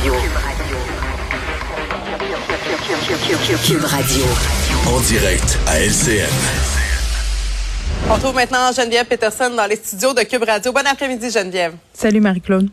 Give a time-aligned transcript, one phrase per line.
[0.00, 0.14] Radio.
[3.66, 4.24] Cube Radio.
[4.88, 6.26] En direct à LCN.
[8.08, 10.72] On retrouve maintenant Geneviève Peterson dans les studios de Cube Radio.
[10.72, 11.74] Bon après-midi, Geneviève.
[11.92, 12.70] Salut Marie-Claude.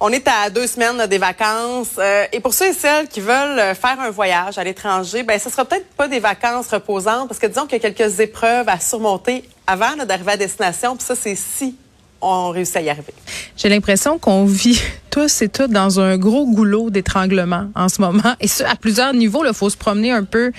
[0.00, 3.60] On est à deux semaines des vacances euh, et pour ceux et celles qui veulent
[3.60, 7.38] euh, faire un voyage à l'étranger, ben ce sera peut-être pas des vacances reposantes parce
[7.38, 10.96] que disons qu'il y a quelques épreuves à surmonter avant d'arriver à destination.
[10.96, 11.76] Puis ça, c'est si
[12.20, 13.14] on réussit à y arriver.
[13.56, 14.82] J'ai l'impression qu'on vit
[15.12, 18.34] tous et toutes dans un gros goulot d'étranglement en ce moment.
[18.40, 20.50] Et ça, à plusieurs niveaux, il faut se promener un peu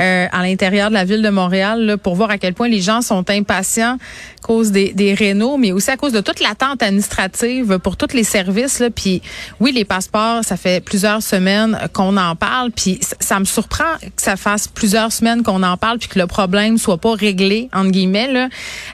[0.00, 2.80] euh, à l'intérieur de la ville de Montréal là, pour voir à quel point les
[2.80, 3.98] gens sont impatients
[4.42, 8.12] à cause des, des rénaux, mais aussi à cause de toute l'attente administrative pour tous
[8.12, 8.80] les services.
[8.80, 8.90] Là.
[8.90, 9.22] Puis
[9.60, 12.72] oui, les passeports, ça fait plusieurs semaines qu'on en parle.
[12.72, 16.26] Puis ça, me surprend que ça fasse plusieurs semaines qu'on en parle puis que le
[16.26, 18.48] problème soit pas réglé, entre guillemets, là,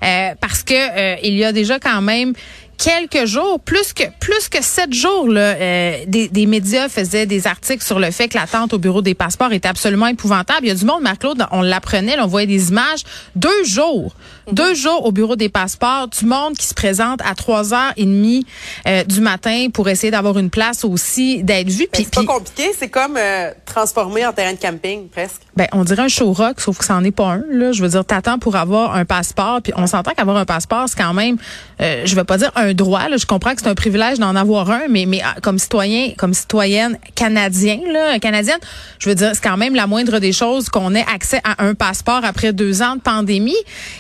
[0.05, 2.35] euh, parce que euh, il y a déjà quand même
[2.79, 7.47] quelques jours, plus que plus que sept jours, là, euh, des, des, médias faisaient des
[7.47, 10.61] articles sur le fait que l'attente au bureau des passeports était absolument épouvantable.
[10.63, 13.03] Il y a du monde, Marc-Claude, on l'apprenait, on voyait des images.
[13.35, 14.15] Deux jours,
[14.47, 14.55] mhm.
[14.55, 18.05] deux jours au bureau des passeports, du monde qui se présente à trois heures et
[18.05, 18.47] demie
[18.87, 21.87] euh, du matin pour essayer d'avoir une place aussi, d'être vu.
[21.93, 25.43] C'est pas compliqué, c'est comme euh, transformé en terrain de camping presque.
[25.57, 27.45] Ben, on dirait un show rock, sauf que ça n'en est pas un.
[27.51, 27.73] Là.
[27.73, 30.99] Je veux dire, t'attends pour avoir un passeport, puis on s'entend qu'avoir un passeport, c'est
[30.99, 31.39] quand même,
[31.81, 33.09] je veux pas dire un un droit.
[33.09, 33.17] Là.
[33.17, 36.35] Je comprends que c'est un privilège d'en avoir un, mais, mais ah, comme citoyen, comme
[36.35, 38.59] citoyenne canadienne, là, canadienne,
[38.99, 41.75] je veux dire, c'est quand même la moindre des choses qu'on ait accès à un
[41.75, 43.57] passeport après deux ans de pandémie.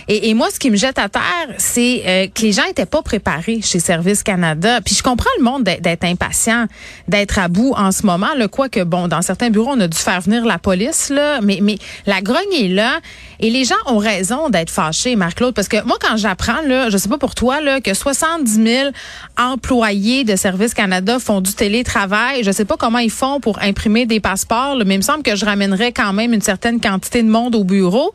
[0.08, 1.23] Et, et moi, ce qui me jette à terre,
[1.58, 4.80] c'est euh, que les gens étaient pas préparés chez Service Canada.
[4.84, 6.67] Puis je comprends le monde d'être impatient,
[7.08, 8.28] d'être à bout en ce moment.
[8.36, 11.41] Le quoi que bon, dans certains bureaux, on a dû faire venir la police là,
[11.42, 13.01] mais mais la grogne est là
[13.41, 16.97] et les gens ont raison d'être fâchés, Marc-Claude, parce que moi quand j'apprends là, je
[16.97, 18.90] sais pas pour toi là, que 70 000
[19.38, 22.42] employés de Service Canada font du télétravail.
[22.42, 25.36] Je sais pas comment ils font pour imprimer des passeports, mais il me semble que
[25.36, 28.12] je ramènerais quand même une certaine quantité de monde au bureau.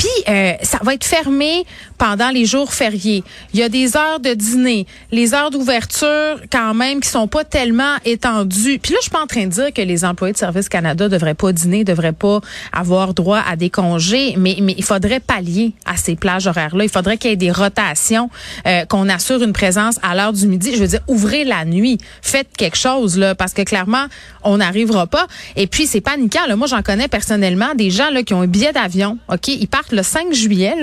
[0.00, 1.66] Puis euh, ça va être fermé
[1.98, 3.22] pendant les jours fériés.
[3.52, 7.44] Il y a des heures de dîner, les heures d'ouverture quand même qui sont pas
[7.44, 8.78] tellement étendues.
[8.78, 11.10] Puis là, je suis pas en train de dire que les employés de Service Canada
[11.10, 12.40] devraient pas dîner, devraient pas
[12.72, 16.84] avoir droit à des congés, mais mais il faudrait pallier à ces plages horaires là.
[16.84, 18.30] Il faudrait qu'il y ait des rotations,
[18.66, 20.72] euh, qu'on assure une présence à l'heure du midi.
[20.74, 24.06] Je veux dire, ouvrez la nuit, faites quelque chose là, parce que clairement,
[24.44, 25.26] on n'arrivera pas.
[25.56, 26.46] Et puis c'est paniquant.
[26.48, 26.56] Là.
[26.56, 29.18] Moi, j'en connais personnellement des gens là qui ont un billet d'avion.
[29.28, 30.74] Ok, ils partent le 5 juillet,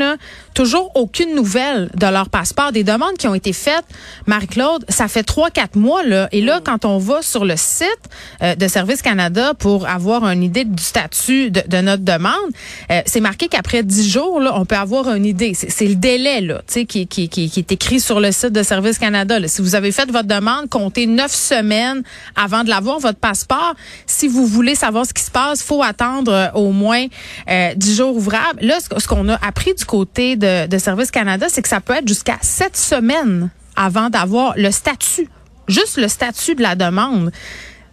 [0.53, 2.71] toujours aucune nouvelle de leur passeport.
[2.71, 3.85] Des demandes qui ont été faites,
[4.25, 6.03] Marie-Claude, ça fait 3-4 mois.
[6.03, 7.87] Là, et là, quand on va sur le site
[8.41, 12.33] euh, de Service Canada pour avoir une idée du statut de, notre demande,
[12.91, 15.53] euh, c'est marqué qu'après 10 jours, on peut avoir une idée.
[15.53, 19.39] C'est le délai là, qui, qui, est écrit sur le site de Service Canada.
[19.47, 22.01] Si vous avez fait votre demande, comptez 9 semaines
[22.35, 23.75] avant de l'avoir, votre passeport.
[24.07, 27.05] Si vous voulez savoir ce qui se passe, faut attendre euh, au moins
[27.47, 28.59] 10 jours ouvrables.
[28.61, 32.07] Là, ce qu'on a appris du côté de, Service Canada, c'est que ça peut être
[32.07, 35.27] jusqu'à sept semaines avant d'avoir le statut,
[35.67, 37.31] juste le statut de la demande.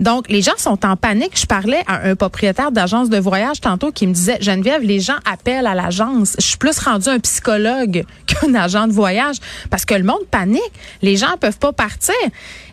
[0.01, 1.39] Donc, les gens sont en panique.
[1.39, 5.19] Je parlais à un propriétaire d'agence de voyage tantôt qui me disait, Geneviève, les gens
[5.25, 6.37] appellent à l'agence.
[6.39, 9.37] Je suis plus rendu un psychologue qu'un agent de voyage
[9.71, 10.61] parce que le monde panique.
[11.03, 12.15] Les gens peuvent pas partir.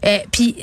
[0.06, 0.56] Euh, puis,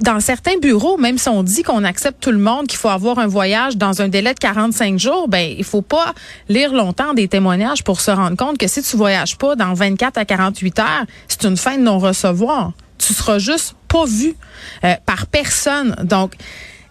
[0.00, 3.18] dans certains bureaux, même si on dit qu'on accepte tout le monde, qu'il faut avoir
[3.18, 6.14] un voyage dans un délai de 45 jours, ben il faut pas
[6.48, 10.18] lire longtemps des témoignages pour se rendre compte que si tu voyages pas dans 24
[10.18, 12.72] à 48 heures, c'est une fin de non-recevoir.
[12.98, 14.34] Tu seras juste pas vu
[14.84, 15.96] euh, par personne.
[16.02, 16.34] Donc,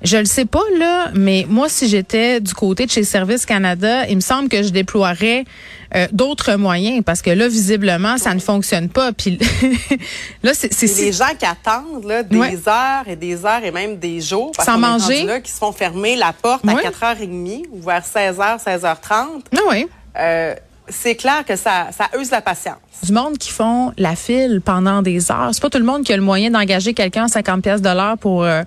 [0.06, 4.08] je le sais pas là, mais moi si j'étais du côté de chez Service Canada,
[4.08, 5.46] il me semble que je déploierais
[5.96, 9.12] euh, d'autres moyens parce que là visiblement ça ne fonctionne pas.
[9.12, 9.40] Puis
[10.44, 13.98] là c'est c'est les gens qui attendent là des heures et des heures et même
[13.98, 17.82] des jours parce sans manger là, qui se font fermer la porte à 4h30 ou
[17.82, 18.96] vers 16h 16h30.
[19.12, 19.88] Ah oui.
[20.18, 20.56] Euh,
[20.88, 22.78] c'est clair que ça, ça use la patience.
[23.04, 25.50] Du monde qui font la file pendant des heures.
[25.52, 27.90] C'est pas tout le monde qui a le moyen d'engager quelqu'un à 50 pièces de
[27.90, 28.64] l'heure pour euh,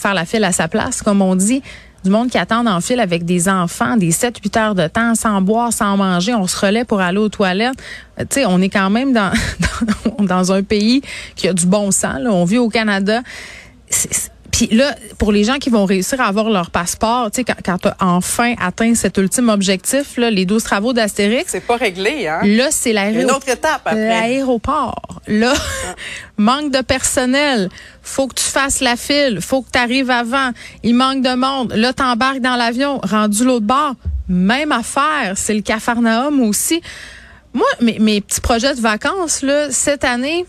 [0.00, 1.62] faire la file à sa place, comme on dit.
[2.02, 5.42] Du monde qui attend en file avec des enfants, des 7-8 heures de temps, sans
[5.42, 6.34] boire, sans manger.
[6.34, 7.76] On se relaie pour aller aux toilettes.
[8.18, 9.32] Euh, tu sais, on est quand même dans,
[10.18, 11.02] dans, un pays
[11.36, 12.18] qui a du bon sens.
[12.18, 12.32] Là.
[12.32, 13.20] On vit au Canada.
[14.60, 17.54] Puis là, pour les gens qui vont réussir à avoir leur passeport, tu sais, quand,
[17.64, 21.50] quand tu as enfin atteint cet ultime objectif, là, les 12 travaux d'Astérix.
[21.50, 22.40] C'est pas réglé, hein?
[22.44, 23.22] Là, c'est l'aéroport.
[23.22, 24.08] Une autre étape après.
[24.08, 25.22] L'aéroport.
[25.28, 25.94] Là, ah.
[26.36, 27.70] manque de personnel.
[28.02, 29.40] Faut que tu fasses la file.
[29.40, 30.50] Faut que tu arrives avant.
[30.82, 31.72] Il manque de monde.
[31.72, 33.00] Là, t'embarques dans l'avion.
[33.02, 33.94] Rendu l'autre bord.
[34.28, 35.32] Même affaire.
[35.36, 36.82] C'est le Cafarnaum aussi.
[37.54, 40.44] Moi, mes, mes petits projets de vacances, là, cette année,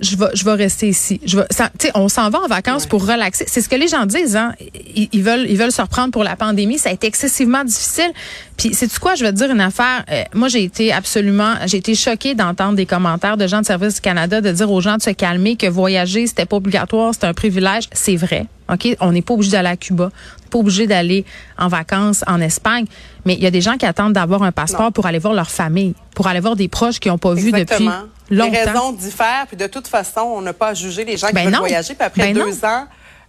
[0.00, 1.20] je vais, je vais rester ici.
[1.24, 3.44] Je vais, ça, on s'en va en vacances pour relaxer.
[3.46, 4.36] C'est ce que les gens disent.
[4.36, 4.54] Hein?
[4.94, 6.78] Ils, ils, veulent, ils veulent se reprendre pour la pandémie.
[6.78, 8.10] Ça a été excessivement difficile.
[8.56, 9.14] Puis, c'est quoi?
[9.14, 10.04] Je vais te dire une affaire.
[10.10, 13.96] Euh, moi, j'ai été absolument, j'ai été choquée d'entendre des commentaires de gens de Service
[13.96, 17.26] du Canada de dire aux gens de se calmer, que voyager c'était pas obligatoire, c'était
[17.26, 17.84] un privilège.
[17.92, 18.46] C'est vrai.
[18.70, 21.24] OK, on n'est pas obligé d'aller à Cuba, on n'est pas obligé d'aller
[21.58, 22.86] en vacances en Espagne,
[23.24, 25.50] mais il y a des gens qui attendent d'avoir un passeport pour aller voir leur
[25.50, 27.88] famille, pour aller voir des proches qu'ils n'ont pas vus depuis
[28.30, 28.50] longtemps.
[28.52, 31.34] Les raisons diffèrent, puis de toute façon, on n'a pas à juger les gens qui
[31.34, 32.86] ben veulent voyager, puis après ben deux ans,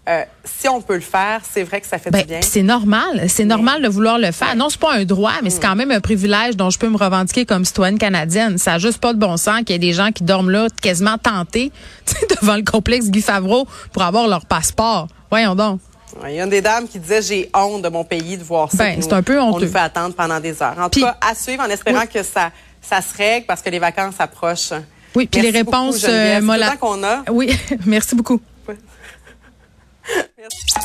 [0.09, 2.39] euh, si on peut le faire, c'est vrai que ça fait du ben, bien.
[2.41, 4.55] C'est normal, c'est normal de vouloir le faire.
[4.55, 6.97] Non, c'est pas un droit, mais c'est quand même un privilège dont je peux me
[6.97, 8.57] revendiquer comme citoyenne canadienne.
[8.57, 10.67] Ça n'a juste pas de bon sens qu'il y ait des gens qui dorment là
[10.81, 11.71] quasiment tentés
[12.41, 15.07] devant le complexe Guy Favreau pour avoir leur passeport.
[15.31, 15.79] Voyons donc.
[16.27, 18.69] Il y a une des dames qui disaient j'ai honte de mon pays de voir
[18.69, 18.77] ça.
[18.77, 19.57] Ben, c'est un peu honteux.
[19.57, 20.77] On nous fait attendre pendant des heures.
[20.77, 22.51] En tout cas, à suivre en espérant que ça,
[22.81, 24.73] ça se règle parce que les vacances approchent.
[25.15, 26.39] Oui, puis les réponses, euh,
[26.79, 27.23] qu'on a.
[27.31, 28.41] Oui, merci beaucoup.
[30.37, 30.73] Merci.